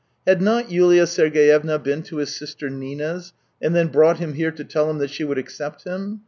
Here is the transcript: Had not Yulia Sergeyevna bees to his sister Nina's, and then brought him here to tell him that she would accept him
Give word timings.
Had 0.25 0.41
not 0.41 0.71
Yulia 0.71 1.05
Sergeyevna 1.05 1.77
bees 1.77 2.07
to 2.07 2.17
his 2.17 2.33
sister 2.33 2.71
Nina's, 2.71 3.33
and 3.61 3.75
then 3.75 3.89
brought 3.89 4.17
him 4.17 4.33
here 4.33 4.49
to 4.49 4.63
tell 4.63 4.89
him 4.89 4.97
that 4.97 5.11
she 5.11 5.23
would 5.23 5.37
accept 5.37 5.83
him 5.83 6.19